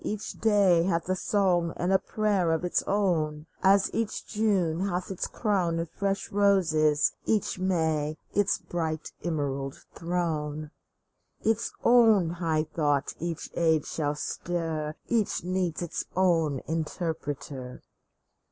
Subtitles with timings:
[0.03, 5.11] Each day Hath a song and a prayer of its own, As each June hath
[5.11, 10.71] its crown of fresh roses, each May Its bright emerald throne!
[11.41, 17.83] Its own high thought each age shall stir, Each needs its own interpreter